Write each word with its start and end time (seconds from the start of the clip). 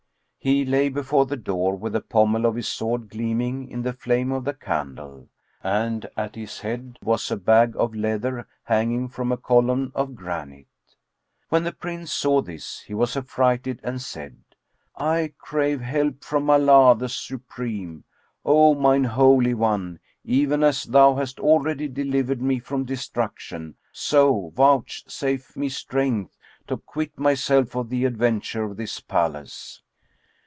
He 0.43 0.65
lay 0.65 0.89
before 0.89 1.27
the 1.27 1.37
door, 1.37 1.75
with 1.75 1.93
the 1.93 2.01
pommel 2.01 2.47
of 2.47 2.55
his 2.55 2.67
sword 2.67 3.09
gleaming 3.11 3.69
in 3.69 3.83
the 3.83 3.93
flame 3.93 4.31
of 4.31 4.43
the 4.43 4.55
candle, 4.55 5.29
and 5.63 6.09
at 6.17 6.33
his 6.35 6.61
head 6.61 6.97
was 7.03 7.29
a 7.29 7.37
bag 7.37 7.75
of 7.77 7.91
leather[FN#11] 7.91 8.45
hanging 8.63 9.07
from 9.07 9.31
a 9.31 9.37
column 9.37 9.91
of 9.93 10.15
granite. 10.15 10.65
When 11.49 11.63
the 11.63 11.71
Prince 11.71 12.11
saw 12.11 12.41
this, 12.41 12.79
he 12.81 12.95
was 12.95 13.15
affrighted 13.15 13.81
and 13.83 14.01
said, 14.01 14.37
"I 14.95 15.33
crave 15.37 15.81
help 15.81 16.23
from 16.23 16.49
Allah 16.49 16.95
the 16.97 17.07
Supreme! 17.07 18.03
O 18.43 18.73
mine 18.73 19.03
Holy 19.03 19.53
One, 19.53 19.99
even 20.23 20.63
as 20.63 20.85
Thou 20.85 21.17
hast 21.17 21.39
already 21.39 21.87
delivered 21.87 22.41
me 22.41 22.57
from 22.57 22.83
destruction, 22.83 23.75
so 23.91 24.51
vouchsafe 24.55 25.55
me 25.55 25.69
strength 25.69 26.35
to 26.65 26.77
quit 26.77 27.19
myself 27.19 27.75
of 27.75 27.89
the 27.89 28.05
adventure 28.05 28.63
of 28.63 28.75
this 28.77 28.99
palace!" 28.99 29.83